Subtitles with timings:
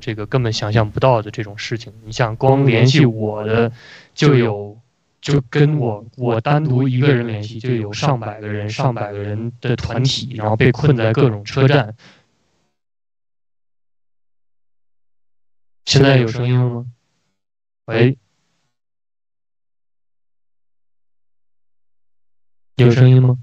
[0.00, 1.92] 这个根本想象不到的这种事情。
[2.04, 3.72] 你想光联系我的，
[4.14, 4.78] 就有
[5.20, 11.96] 就跟我我单独一个人联系，就有上百个人、上百个人的团体，然后被困在各种车站。
[15.84, 16.86] 现在有声音了吗？
[17.86, 18.18] 喂，
[22.76, 23.38] 有声音吗？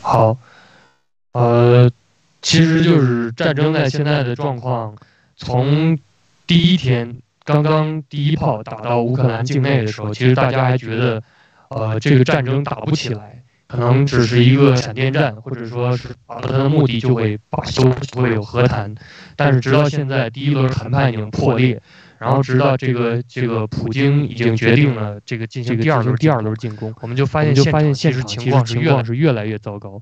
[0.00, 0.38] 好，
[1.32, 1.90] 呃，
[2.54, 4.94] 其实就是战争在现在的状况，
[5.36, 5.98] 从
[6.46, 11.22] 第一天刚刚第一炮打到乌克兰境内的时候，其实大家还觉得，
[11.68, 13.40] 呃，这个战争打不起来。
[13.66, 18.94] 可能只是一个闪电战，或者说是达到他的目的就会罢休，就会有和谈。
[19.34, 21.80] 但是直到现在，第一轮谈判已经破裂，
[22.18, 30.00] 然后直到这个这个普京已经决定了这个进行第二轮第二轮进攻，我们就发现就发现现实情况是越是越来越糟糕。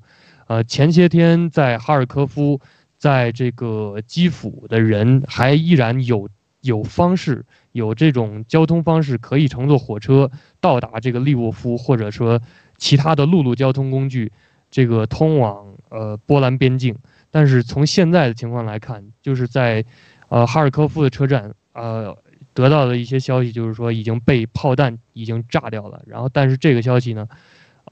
[0.52, 2.60] 呃，前些天在哈尔科夫，
[2.98, 6.28] 在这个基辅的人还依然有
[6.60, 12.38] 有方式，有这种交通方式可以乘坐火车到达这个利沃夫，或者说。
[12.78, 14.32] 其他的陆路交通工具，
[14.68, 16.96] 这个通往呃波兰边境，
[17.30, 19.84] 但是从现在的情况来看，就是在，
[20.28, 22.18] 呃哈尔科夫的车站，呃
[22.52, 26.02] 得到的一些消息就是说已经被炮弹已经炸掉了。
[26.08, 27.28] 然后，但是这个消息呢，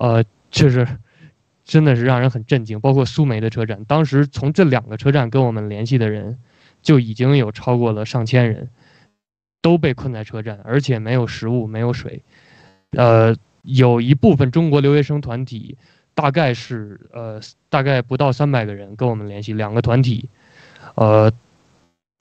[0.00, 0.84] 呃确实
[1.70, 2.81] 真的是让人很震惊。
[2.81, 6.38] 包括苏梅的车站，当时从这两个车站跟我们联系的人，
[6.82, 8.69] 就已经有超过了上千人，
[9.62, 12.22] 都被困在车站，而且没有食物，没有水，
[12.91, 13.36] 呃。
[13.62, 15.76] 有一部分中国留学生团体，
[16.14, 17.38] 大概是呃，
[17.69, 20.30] 大概不到三百个人跟我们联系，两个团体，
[20.94, 21.30] 呃，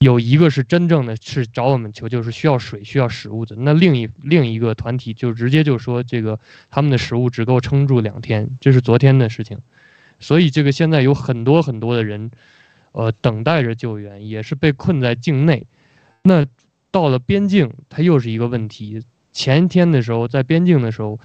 [0.00, 3.54] 有一个是真正的是找我们求救，是需要水、需要食物的。
[3.56, 6.40] 那另一另一个团体就直接就说，这个
[6.70, 9.58] 他们的食物只够撑住两天，这是昨天的事情。
[10.18, 12.30] 所以这个现在有很多很多的人，
[12.92, 15.66] 呃，等待着救援，也是被困在境内。
[16.22, 16.46] 那
[16.90, 19.02] 到了边境，它又是一个问题。
[19.32, 21.20] 前一天的时候，在边境的时候，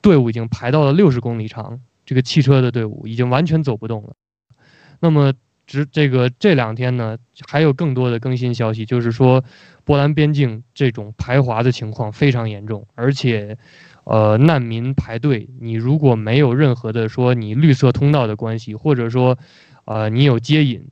[0.00, 4.14] 队伍已经排到了六十公里长，这个汽车的队伍已经完全走不动了。
[5.00, 5.34] 那么，
[5.66, 7.18] 直这个这两天呢，
[7.48, 9.44] 还有更多的更新消息，就是说，
[9.84, 13.58] 波兰边境这种排华的情况非常严重，而且，
[14.04, 19.36] 呃，难民排队，你如果没有任何的说你绿色通道的关系，或者说，
[19.84, 20.88] 呃，你有接引。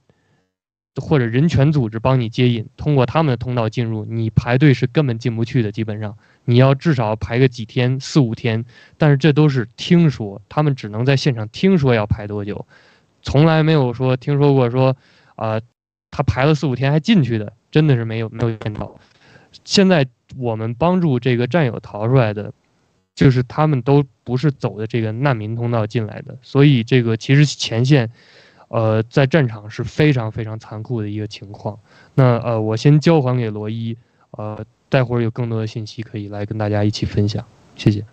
[1.03, 5.73] 或者人权组织帮你接引，通过他们的通道进入，你排队是根本进不去的。
[5.73, 8.65] 基本上，你要至少排个几天，四五天。
[8.97, 12.65] 但是这都是听说，他们只能在现场听说要排多久，
[13.25, 14.97] 从来没有说听说过说，
[15.35, 15.61] 啊、呃，
[16.13, 18.95] 他排了四五天还进去的，真的是没有没有见到。
[19.65, 22.53] 现在我们帮助这个战友逃出来的，
[23.17, 28.09] 就是他们都不是走的这个难民通道进来的，所以这个其实前线。
[28.69, 31.79] 呃，在战场是非常非常残酷的一个情况。
[32.15, 33.97] 那呃，我先交还给罗伊，
[34.33, 37.45] 呃，待会儿有更多的信息可以来跟大家一起分享。
[37.77, 38.05] 谢谢。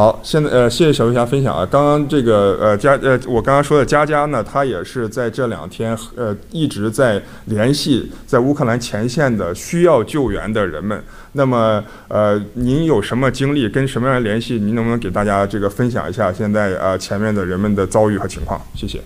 [0.00, 1.68] 好，现在呃，谢谢小飞侠分享啊。
[1.70, 11.04] 刚刚这个呃佳呃，我刚刚说的佳佳呢，她也是在这两天呃一直在联系在乌克兰前线的需要救援的人们。
[11.32, 14.54] 那么呃，您有什么经历，跟什么样的联系？
[14.54, 18.58] 您能不能给大家这个分享一下现在呃前面的人们的遭遇和情况？
[18.74, 19.02] 谢谢。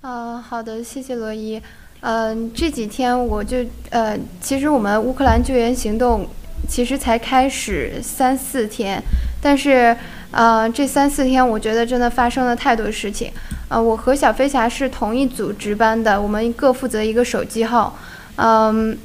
[0.00, 1.62] 啊、好的，谢谢罗伊。
[2.00, 3.58] 嗯、这几天我就
[3.90, 6.28] 呃，其实我们乌克兰救援行动。
[6.68, 9.02] 其实才开始三四天，
[9.42, 9.94] 但是，
[10.30, 13.30] 呃，这三四天我觉得真的发生了太多事情。
[13.68, 17.98] 呃，我和小飞侠是同一组值班的，我们各负责一个手机号。
[18.36, 18.96] 嗯，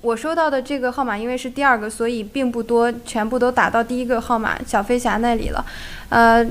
[0.00, 5.64] 我收到的这个号码因为是第二个，所以并不多，全部都打到第一个号码小飞侠那里了。
[6.08, 6.46] 呃，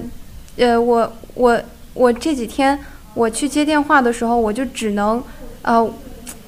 [0.57, 1.59] 呃，我我
[1.93, 2.77] 我这几天
[3.13, 5.23] 我去接电话的时候，我就只能，
[5.63, 5.91] 呃。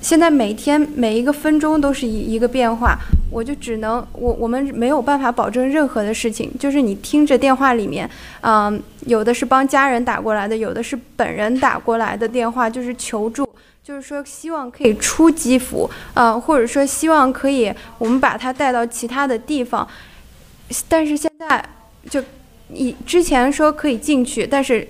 [0.02, 2.98] 现在每天每一个分钟都是一一个变化，
[3.30, 8.10] 我就只能我我们没有办法保证任何的事情，就是你听着电话里面，
[8.42, 13.48] 嗯，有的是帮家人打过来的，有的是本人打过来的电话，就是求助，
[13.84, 19.86] 就是说希望可以出基辅，嗯，或者说希望可以我们把他带到其他的地方，
[20.88, 21.64] 但是现在
[22.10, 22.24] 就
[22.70, 24.88] 你之前说可以进去，但是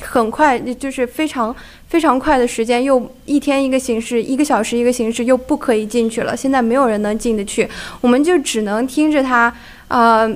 [0.00, 1.54] 很快就是非常。
[1.92, 6.34] 非常快的时间，又一天一个形式，一个小时一个形式，又不可以进去了。
[6.34, 7.68] 现在没有人能进得去，
[8.00, 9.54] 我们就只能听着他，
[9.88, 10.34] 呃，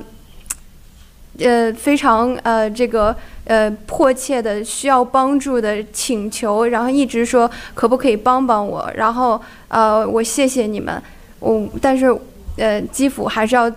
[1.39, 3.15] 呃，非常呃这个
[3.45, 11.01] 呃迫切的需要帮助的请求，然后一直说可不可以帮帮我，然后呃我谢谢你们，
[11.39, 12.15] 我但是
[12.57, 13.67] 呃基辅还是要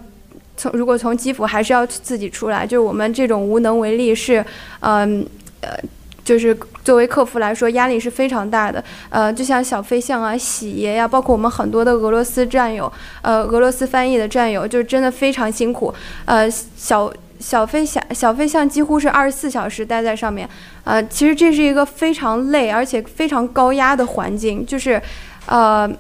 [0.54, 4.44] 从如果从基辅还是要自己出来，就是我们这种无能为力是
[4.80, 5.26] 嗯
[5.62, 5.70] 呃。
[6.30, 8.84] 就是作为客服来说，压力是非常大的。
[9.08, 12.90] 呃，就像小飞象啊、喜爷呀，包括我们很多的俄罗斯战友，
[13.20, 15.92] 呃，俄罗斯翻译的战友，就真的非常辛苦。
[16.26, 20.48] 呃，小小飞象、小飞象几乎是二十四小时待在上面。
[20.84, 24.64] 呃，其实这是一个非常累而且非常高压的环境。
[24.64, 25.02] 就是，
[25.46, 25.90] 呃，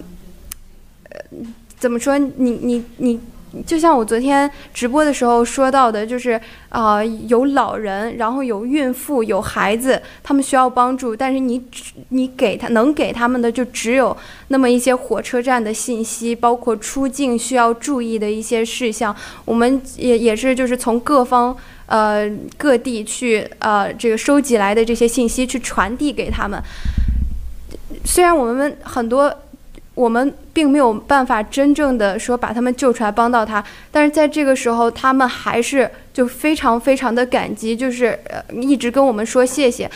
[1.76, 2.16] 怎么说？
[2.16, 3.18] 你你你。
[3.66, 11.60] 就像我昨天直播的时候说到的，就是啊、有老人，然后有孕妇，有孩子，他们需要帮助，但是你
[12.10, 14.16] 你给他能给他们的就只有
[14.48, 19.14] 那么一些火车站的信息，包括出境需要注意的一些事项。
[19.44, 21.56] 我们也也是就是从各方
[21.86, 26.62] 呃各地去呃这个收集来的这些信息去传递给他们。
[28.04, 29.34] 虽然我们很多。
[30.00, 39.90] 我们并没有办法真正的说把他们救出来帮到他，但是在这个时候，他们还是就非常非常的感激，就是呃一直跟我们说谢谢。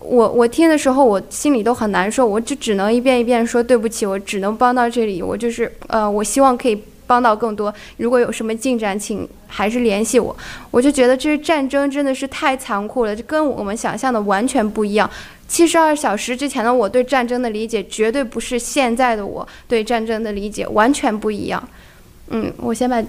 [0.00, 7.72] 我我听的时候，我心里都很难受，我就只能一遍一遍说对不起，我只能帮到这里，我就是呃我希望可以帮到更多。
[7.98, 10.36] 如果有什么进展，请还是联系我。
[10.70, 15.08] 我就觉得这战争真的是太残酷了，就跟我们想象的完全不一样。
[15.48, 21.62] 七十二小时之前的我对战争的理解，绝对不是现在的我对战争的理解，完全不一样。
[22.30, 23.00] 嗯，我先把。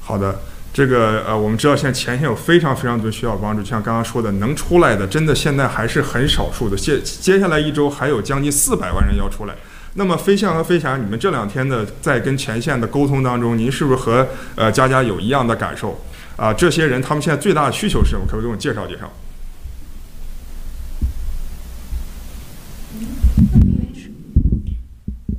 [0.00, 0.40] 好的，
[0.72, 6.76] 这个呃，我们知道现在前线有非常非常多需要帮助，像刚刚说的，能出来的真的现在还是很少数的。
[6.76, 9.54] 接接下来一周还有将近四百万人要出来。
[9.94, 15.92] 那么飞象和飞侠，你们这两天的在跟前线的沟通当中，您是不是和呃佳佳有一样的感受？
[16.36, 18.24] 啊、呃，这些人他们现在最大的需求是什么？
[18.26, 19.12] 可不可以给我介绍介绍？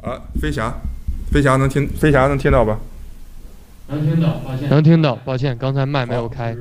[0.03, 0.71] 啊，飞侠，
[1.31, 2.77] 飞侠能听，飞侠能听到吧？
[3.88, 4.69] 能听到，抱歉。
[4.69, 6.55] 能听到，抱歉，刚才麦没有开。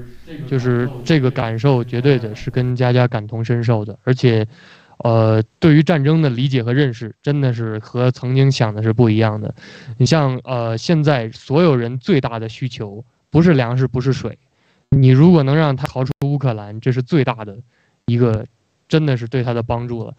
[0.48, 4.46] 就是这个感受，绝对的是跟佳佳感同身受的，而且，
[5.02, 9.54] 呃，对于战争的理解和认识，真的是和曾经想的是不一样的。
[9.98, 14.38] 你像，呃，现在所有人最大的需求不是粮食，不是水，
[14.90, 17.58] 你如果能让他逃出乌克兰，这是最大的
[18.06, 18.46] 一个，
[18.88, 20.14] 真的是对他的帮助了。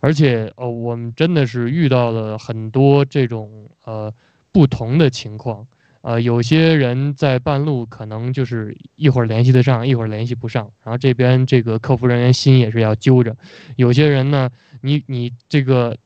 [0.00, 4.12] 而且，呃，我们真的是遇到了很多这种呃
[4.50, 5.66] 不同的情况，
[6.04, 13.34] 呃，有些人在半路可能就是一会儿联系得上，一会儿联系不上，然后这边这个客服人员心也是要揪着。
[13.76, 14.50] 有些人呢，
[14.82, 15.96] 你你这个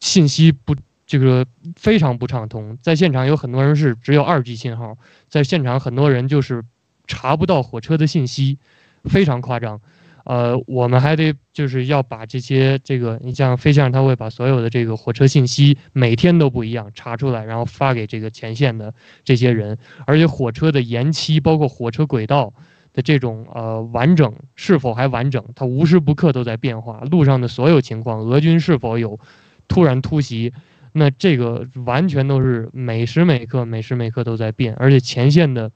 [0.00, 0.76] 信息不
[1.06, 4.98] 这个非常不畅通，在现场有很多人是只有二 G 信号，
[5.30, 6.62] 在现场很多人就是
[7.06, 8.58] 查不到火车的信息，
[9.04, 9.80] 非常夸张。
[10.28, 18.92] 呃，我们还得就是要把这些这个，你像飞象，他会把所有的这个火车信息每天都不一样查出来，然后发给这个前线的
[19.24, 19.78] 这些人。
[20.06, 22.52] 而且火车的延期，包括火车轨道
[22.92, 27.00] 的这种呃完整是否还完整，它无时不刻都在变化。
[27.10, 29.18] 路上的所有情况，俄军是否有
[29.66, 30.52] 突然突袭，
[30.92, 34.74] 那这个完全都是每时每刻每时每刻都在变。
[34.74, 35.72] 而且前线的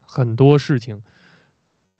[0.00, 1.02] 很多事情。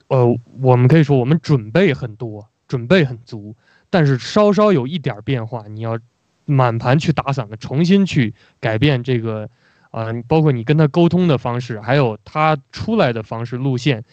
[0.07, 3.55] 呃，我们可以说我们准备很多，准备很足，
[3.89, 5.97] 但是稍稍有一点变化，你要
[6.45, 9.49] 满盘去打散的，重新去改变这个，
[9.91, 14.03] 呃，包括你跟他沟通的方式，还有他出来的方式路线，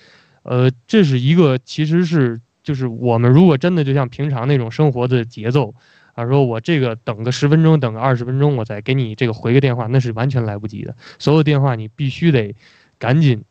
[0.45, 5.75] 呃，这是一个其实是就是我们如果真的就像平常那种生活的节奏
[6.15, 12.55] 啊，说我这个等个十分钟，等个二十分钟，我再给你这个回个电话，那是完全来不及的，所有电话你必须得
[12.99, 13.45] 赶紧。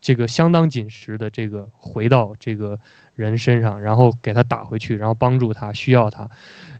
[0.00, 2.78] 这个相当紧实的这个回到这个
[3.14, 6.28] 人身上，然后给他打回去，然后帮助他需要他，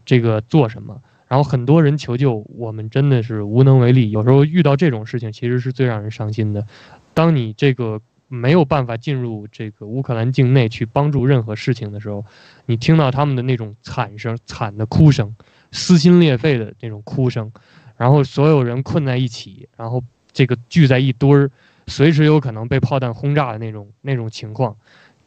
[0.05, 1.01] 这个做什么？
[1.27, 4.11] 然后很多人求救，我们真的是无能为力。
[4.11, 6.67] 有时候遇到这种事情，其实是最让人伤心的。
[7.13, 12.25] 当你这个没有办法进入这个乌克兰境内去帮助任何事情的时候，
[12.65, 15.33] 你听到他们的那种惨声、惨的哭声、
[15.71, 17.49] 撕心裂肺的那种哭声，
[17.95, 21.49] 然后所有人困在一起，然后这个聚在一堆儿。
[21.91, 24.75] 随时有可能被炮弹轰炸的那种那种情况，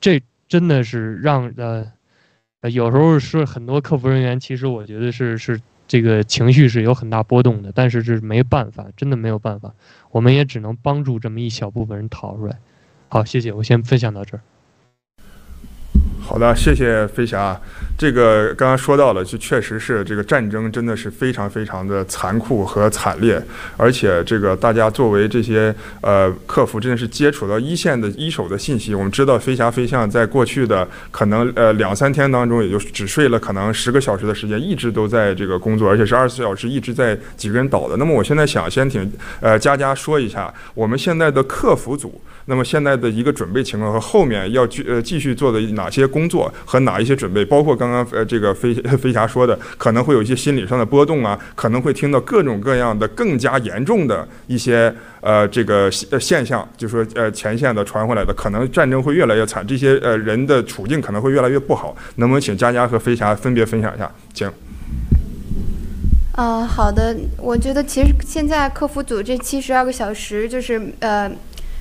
[0.01, 9.75] 这真的是让呃，有时候是很多客服人员，其实我觉得是是这个情绪是有很大波动的，但是是没办法，真的没有办法，
[10.11, 12.59] 我们也只能帮助这么一小部分人逃出来。
[13.09, 14.41] 好，谢谢，我先分享到这儿。
[16.21, 17.61] 好的，谢谢飞侠。
[17.97, 23.41] 这个刚刚说到了，就确实是这个战争真的是非常非常的残酷和惨烈，
[23.77, 28.95] 而且这个大家作为这些呃客服，真的是接触到一线的一手的信息。
[28.95, 37.97] 我们知道飞侠飞象在过去的可能呃两三天当中，也就只睡了可能十个小时的时间，一直都在这个工作，而且是二十四小时一直在几个人倒的。
[37.97, 39.11] 那么我现在想先听
[39.41, 42.21] 呃佳佳说一下我们现在的客服组。
[42.47, 61.97] 那么现在的一个准备情况和后面要继呃继续做的哪些工作和哪一些准备，包括刚刚刚呃这个飞飞侠说的，可能会有一些心理上的波动啊，可能会听到各种各样的更加严重的一些呃这个现象，就说呃前线的传回来的，可能战争会越来越惨，这些呃人的处境可能会越来越不好。
[62.17, 64.11] 能不能请佳佳和飞侠分别分享一下？
[64.33, 64.51] 请。
[66.33, 71.31] 啊、好的，我觉得其实现在客服组这七十二个小时就是呃。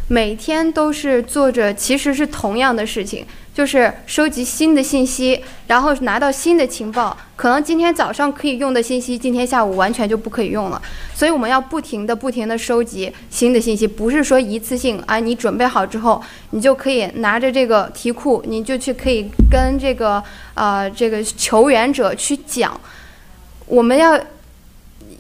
[0.10, 7.18] 每天都是做着其实是同样的事情，就是收集新的信息，然后拿到新的情报。
[7.38, 10.82] 可能今天早上可以用的信息，今天下午完全就不可以用了。
[11.16, 20.22] 所以我们要不停的、不停的收集新的信息，不是说一次性啊，你准备好之后，你就可以拿着这个题库，你就去可以跟这个
[20.54, 22.80] 呃这个求援者去讲。
[23.68, 24.20] 我们要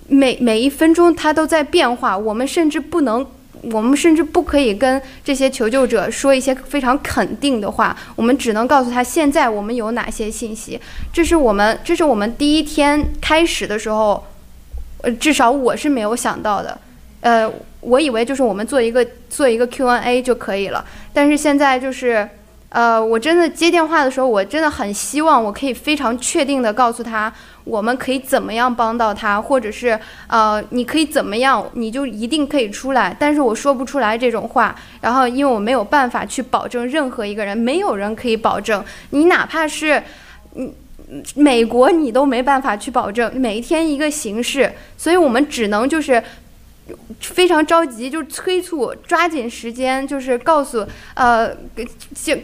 [0.07, 3.25] 每每一分钟它都在变化，我们甚至不能。
[3.71, 10.79] 我们甚至不可以跟这些求救者说一些非常肯定的话，我们只能告诉他现在我们有哪些信息。
[11.13, 14.23] 这是我们，这是我们第一天开始的时候，
[15.01, 16.77] 呃，至少我是没有想到的。
[17.21, 22.29] 呃，我以为就是我们做一个做一个 Q&A 就可以了，但是现在就是。
[22.73, 27.31] 呃，我真的接电话的时候，我真的很希望我可以非常确定的告诉他，
[27.65, 33.15] 我们可以怎么样帮到他，或者是呃，你可以怎么样，你就一定可以出来。
[33.19, 38.83] 但是我说不出来这种话，然后因为我没有办法去保证任何一个人，没有人可以保证。
[39.11, 40.01] 你哪怕是，
[40.55, 40.73] 嗯，
[41.35, 46.23] 美国你都没办法去保证每一天一个形式，所以我们只能就是。
[47.21, 51.49] 非常着急，就催促，抓紧时间，就是告诉，呃，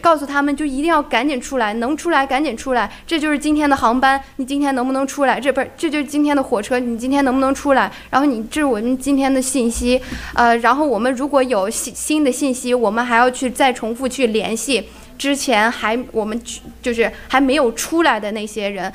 [0.00, 2.90] 告诉他们，就一定要赶紧出来，能出来赶紧出来。
[3.06, 5.38] 这就是今天的航班，你今天能不能出来？
[5.38, 7.92] 这不是，这就是今天的火车，你今天能不能出来？
[8.08, 10.00] 然后你，这是我们今天的信息，
[10.34, 16.40] 呃，然后我们如果有新新的信息，我们还要去再重复去联系之前还我们
[16.80, 18.90] 就是还没有出来的那些人，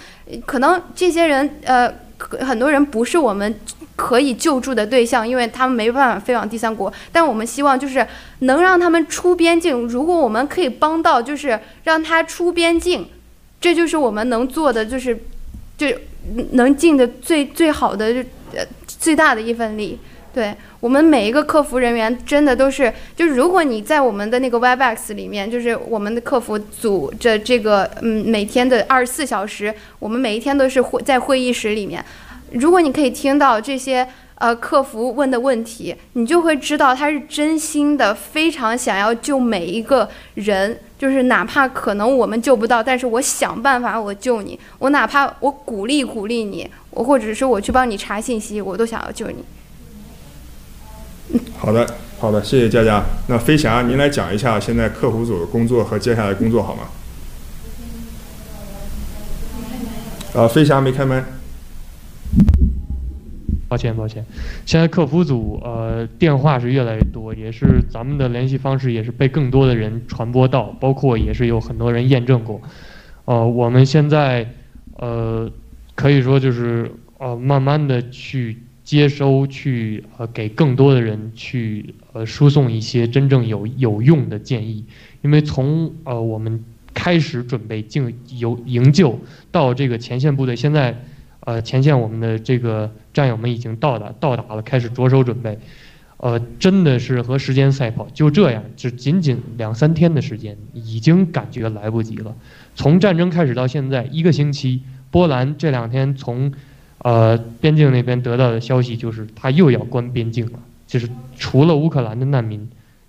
[0.47, 3.59] 可能这些人，呃，很多人不是我们。
[3.95, 8.05] 可以救助的对象，因为他们没办法飞往第三国，但我们希望就是
[8.39, 9.87] 能让他们出边境。
[9.87, 13.07] 如果我们可以帮到，就是让他出边境，
[13.61, 15.17] 这就是我们能做的，就是
[15.77, 15.87] 就
[16.51, 19.97] 能尽的最最好的，呃，最大的一份力。
[20.33, 32.03] 对，我们每一个客服人员真的都是，就是如果你在我们的那个 Webex 里面，就是我们的客服组这这个嗯每天的二十四小时，我们每一天都是会在会议室里面。
[32.51, 40.79] 如果你可以听到这些呃客服问的问题，你就会知道他是真心的，非常想要救每一个人。
[40.97, 44.57] 就是哪怕可能我们救不到，但是我想办法我救你。
[44.79, 49.43] 我哪怕我鼓励鼓励你，我或者是我去帮你查信息，我都想要救你。
[51.57, 51.85] 好的，
[52.17, 53.03] 好的，谢谢佳佳。
[53.27, 56.83] 那飞侠，您来讲一下现在客服组的工作和接下来工作好吗？
[60.33, 61.25] 啊，飞侠没开麦。
[63.67, 64.23] 抱歉，抱歉，
[64.65, 72.61] 现在客服组呃电话是越来越多，也是咱们的联系方式也是被更多的人传播到，包括也是有很多人验证过。
[73.25, 74.47] 呃，我们现在
[74.97, 75.51] 呃
[75.95, 84.85] 可以说就是呃慢慢的去接收，去呃给更多的人去呃输送一些真正有有用的建议，
[85.23, 86.63] 因为从呃我们
[86.93, 89.19] 开始准备进有营救
[89.51, 90.95] 到这个前线部队，现在。
[91.45, 95.57] 呃，前线我们的这个战友们已经到达，到达了，开始着手准备。
[96.17, 102.33] 呃，真的是和时间赛跑，就这样，只仅仅两三天的时间，已经感觉来不及了。
[102.73, 106.51] 从战争开始到现在一个星期，波兰这两天从
[106.99, 112.67] 呃边境那边得到的消息就是，他又要关边境了，就是除了乌克兰的难民，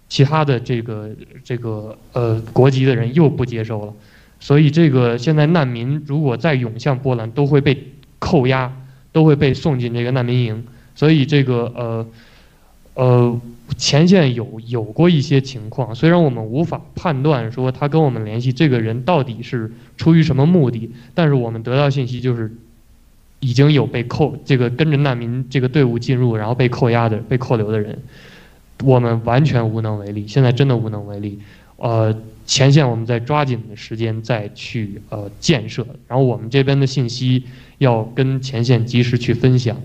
[0.08, 1.08] 其他的这个
[1.42, 3.94] 这个呃国籍的人又不接收了。
[4.40, 7.92] 所以这个现在难民如果再涌向波兰，都会被。
[8.18, 8.72] 扣押
[9.12, 12.06] 都会被送进这个难民营，所以这个呃
[12.94, 13.40] 呃
[13.76, 22.52] 前线有有过一些情况，虽然我们无法判断说他跟我们联系这个人到底是出于什么目的，但是我们得到信息就是
[23.40, 27.98] 已经有被扣这个跟着难民这个队伍进入然后被扣押的被扣留的人，
[28.82, 31.38] 我们完全无能为力，现在真的无能为力，
[31.76, 37.42] 呃前线我们在抓紧的时间再去呃建设，然后我们这边的信息
[37.78, 39.76] 要跟前线及时去分享，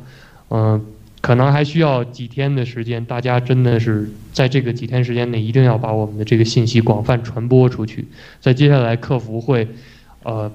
[0.50, 0.86] 嗯、
[1.22, 8.08] 可能还需要几天的时间，大家真的是在这个几天时间内一定要把我们的这个信息广泛传播出去，
[8.40, 9.68] 在接下来客服会，
[10.24, 10.52] 呃，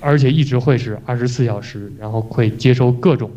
[0.00, 3.30] 而且一直会是二十四小时，然后会接收各种。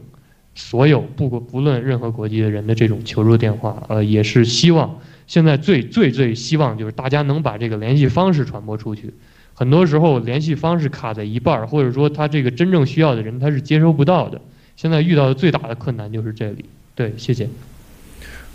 [0.53, 9.13] 所有不过不论任何国籍的人的这种求助电话，呃，也是希望现在最最最希望就是大家能把这个联系方式传播出去。
[9.53, 14.39] 很多时候联系方式卡在一半儿，或者说他这个真正需要的人他是接收不到的。
[14.75, 16.65] 现在遇到的最大的困难就是这里。
[16.95, 17.47] 对，谢谢。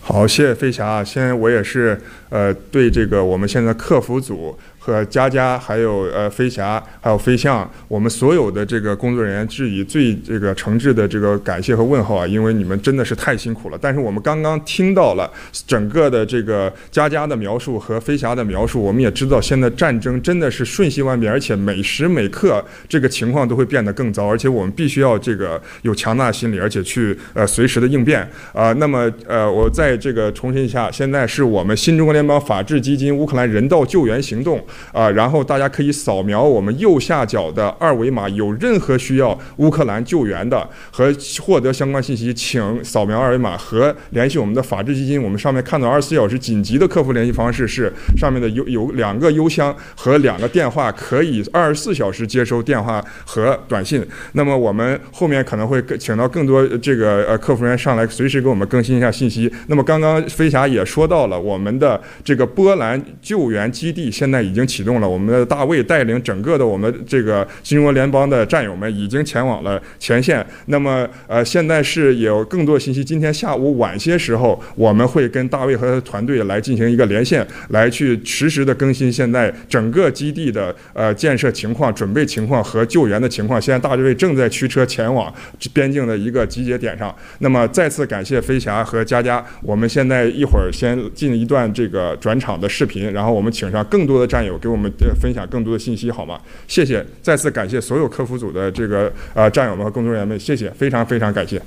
[0.00, 1.03] 好，谢谢飞侠。
[1.03, 4.56] 现在我也是呃对这个我们现在客服组。
[4.87, 12.25] 和佳佳，还有呃飞侠，还有飞象，我们所有的这个工作人员致以最这个诚挚的这个感谢和问候啊！
[12.25, 13.76] 因为你们真的是太辛苦了。
[13.83, 15.28] 但是我们刚刚听到了
[15.66, 28.21] 整个的这个佳佳的描述和飞侠的描述，我们也知道现在战争真的是瞬息万变，而且每时每刻这个情况都会变得更糟，而且我们必须要这个有强大的心理，而且去呃随时的应变
[28.52, 28.75] 啊、呃。
[28.75, 34.65] 那么呃，我再这个重申一下，现在是我们新中国联邦法治基金乌克兰人道救援行动。
[34.93, 45.23] 啊，然后大家可以扫描我们右下角的二维码，有任何需要乌克兰救援的和获得相关信息，请扫描二维码和联系我们的法治基金。
[45.23, 54.05] 我们上面看到二十四小时紧急的客服联系方式是上面的有有两个邮箱和两个电话，可以二十四小时接收电话和短信。
[54.33, 59.52] 那么我们后面可能会请到更多这个呃客服人员上来，随时给我们更新一下信息。
[59.67, 64.66] 那么刚刚飞侠也说到了，我们的这个波兰救援基地现在已经。
[64.66, 70.45] 启动了，我们的大卫带领整个的我们这个新中国联邦的战友们已经前往了前线。
[70.66, 73.04] 那么，呃，现在是有更多信息。
[73.04, 83.62] 今天下午晚些时候，我们会跟大卫和他的团队来进行一个连线，来去实时的更新现在整个基地的呃建设情况、准备情况和救援的情况。
[83.62, 85.32] 现在大卫正在驱车前往
[85.73, 87.14] 边境的一个集结点上。
[87.38, 89.45] 那么，再次感谢飞侠和佳佳。
[89.62, 94.59] 我们现在一会儿先进一段这个转场的视频，然后我们请上更多的战友。
[94.59, 96.41] 给我们分享更多的信息好吗？
[96.67, 101.61] 谢谢，再次感谢所有客服组的这个呃战友们和工作人员们，谢谢，非常非常感谢，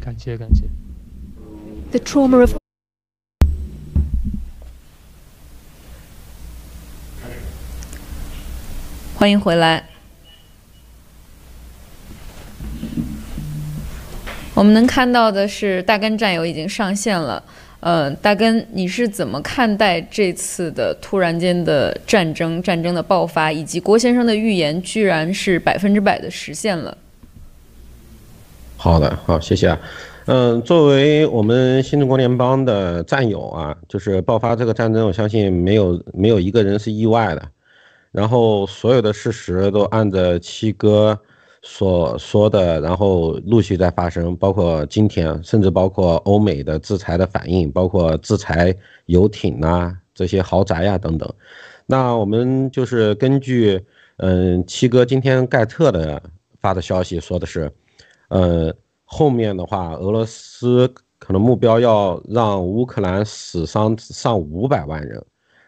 [0.00, 0.64] 感谢感谢。
[1.90, 2.52] The trauma of
[9.14, 9.88] 欢迎回来，
[14.52, 17.42] 我们能看到的是大根战友已经上线了。
[17.86, 26.98] 呃，大根，你是怎么看待这次的突然间的战争、战争的爆发，以及郭先生的预言居然是百分之百的实现了？
[28.76, 29.78] 好的，好，谢谢啊。
[30.24, 37.48] 嗯，作为我们新中国联邦的战友啊，就是爆发这个战争，我相信没有没有一个人是意外的。
[38.10, 41.16] 然后所有的事实都按着七哥。
[41.68, 48.74] 所说的，然后陆续在发生，包括今天，甚至包括欧美的制裁的反应，包括制裁
[49.06, 51.28] 游艇啊，这些豪宅呀、等等。
[51.84, 53.84] 那我们就是根据，
[54.18, 56.22] 嗯，七哥今天盖特的
[56.60, 57.70] 发的消息说的是，
[58.28, 58.72] 呃，
[59.04, 65.22] 后面的话，俄罗斯可能目标要让乌克兰死伤上五百万人，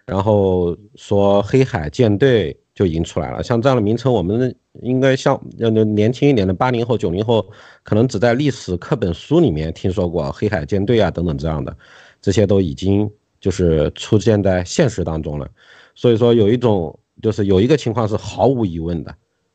[0.07, 2.57] 然后说黑海舰队。
[2.79, 7.45] 就已经出来了，像这样的名称，我们应该像呃年轻一点的八零后、九零后，
[7.83, 11.77] 可能只在历史课本书里面听说过黑海舰队啊等等这样的，
[12.23, 13.11] 这些都已经
[13.41, 15.51] 就是出现在现实当中了。
[15.97, 19.13] 所以说有一种就是有一个情况是毫无疑问的，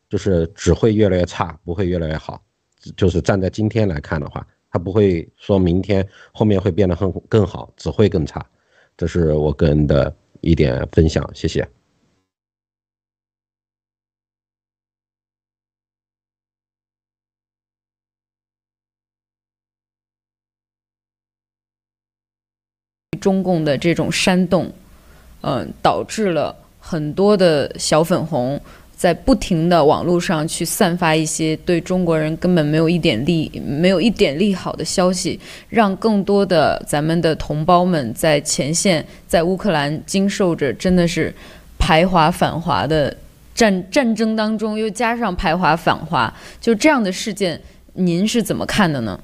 [0.10, 2.44] 就是只会越来越差，不会越来越好。
[2.98, 8.46] 就是站在今天来看的话，它不会说明天后面会变得很更好，只会更差。
[8.98, 11.66] 这是我个人的一点分享，谢谢。
[23.24, 24.70] 中共的这种煽动，
[25.40, 28.60] 嗯、导致了很多的小粉红
[28.98, 41.34] 在不停的网络上去散发一些对中国人根本没有一点利、没有一点利好的消息，让更多的咱们的同胞们在前线，在乌克兰经受着真的是
[41.80, 43.16] 排华反华的
[43.56, 47.60] 战战争当中，又加上排华反华，就这样的事件，
[47.94, 49.18] 您是怎么看的呢？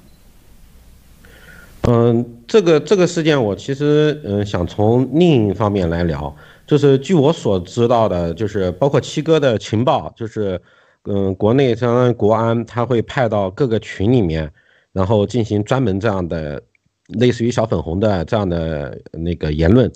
[1.82, 6.34] 嗯，这个这个事件我其实嗯想从另一方面来聊，
[6.66, 10.60] 就是据我所知道的，就是包括七哥的情报，就是
[11.04, 14.50] 嗯国内相当于国安他会派到各个群里面，
[14.92, 16.62] 然后进行专门这样的
[17.08, 19.90] 类似于小粉红的这样的那个言论，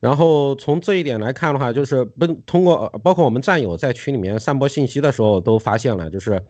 [0.00, 6.42] 然后从这一点来看的话，就是不通过包括我们战友在群里面散播信息的时候，都发现了，就是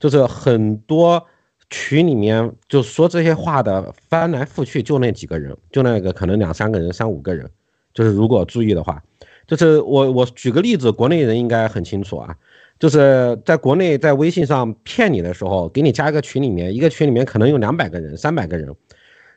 [0.00, 1.24] 就是很多
[1.70, 7.48] 群里面就说这些话的翻来覆去就那几个人，就那个可能两三个人、三五个人，
[7.92, 9.02] 就是如果注意的话，
[9.46, 12.36] 就是我我举个例子，国内人应该很清楚啊，
[12.78, 18.74] 就是在国内在微信上骗你的时候，给你加一个群里面，一个群里面可能有两百个人、三百个人。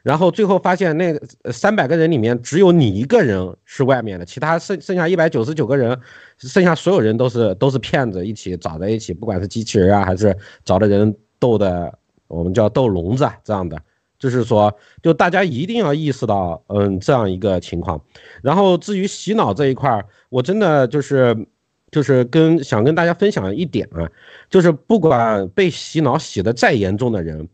[0.02, 1.14] 然后最后发现，那
[1.52, 6.00] 三百个人里面只有你一个人是外面的，其他剩剩下一百九十九个人，
[6.38, 11.94] 剩下所有人都是都是骗子，一起找在一起，不管是机器人啊，还是找的人斗的，
[12.30, 13.78] 我们叫斗聋子啊，这样的，
[14.18, 18.02] 就是说，就大家一定要意识到，嗯，这样一个情况。
[18.42, 21.48] 然后至于洗脑这一块儿，我真的就是
[21.92, 24.10] 就是跟想跟大家分享一点啊，
[24.50, 27.50] 就是不管被洗脑洗得再严重的人。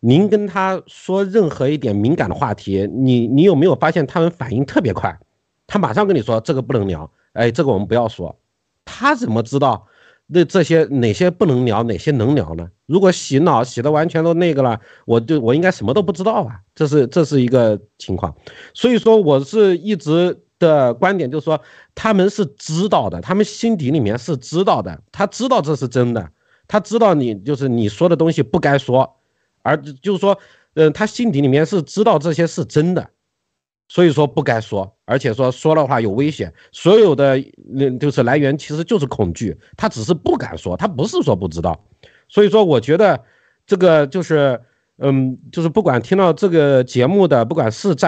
[0.00, 5.18] 您跟他说任何一点敏感的话题，你你有没有发现他们反应特别快？
[5.66, 8.36] 他马上跟你说这个不能聊，哎，这个我们不要说。
[8.84, 9.86] 他怎么知道
[10.28, 12.68] 那这些哪些不能聊，哪些能聊呢？
[12.86, 16.60] 如果洗脑洗的完全都那个了，我就我应该什么都不知道啊。
[16.74, 18.34] 这是这是一个情况。
[18.74, 21.60] 所以说，我是一直的观点就是说，
[21.94, 26.28] 他们是知道的，他们心底里面是知道的，他知道这是真的，
[26.66, 29.16] 他知道你就是你说的东西不该说。
[29.62, 30.38] 而就是说，
[30.74, 33.10] 嗯，他心底里面是知道这些是真的，
[33.88, 36.52] 所以说不该说，而且说说的话有危险。
[36.72, 41.80] 所有的那就是来源其实就是恐惧，他只是不敢说，他不是说不知道。
[42.28, 43.22] 所以说，我觉得
[43.66, 44.60] 这个就是，
[44.98, 48.04] 嗯，就是不管听到这个节目的，不管是在。